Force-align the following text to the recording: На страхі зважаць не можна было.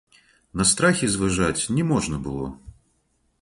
На 0.61 0.65
страхі 0.71 1.09
зважаць 1.15 1.69
не 1.77 1.83
можна 1.91 2.17
было. 2.25 2.47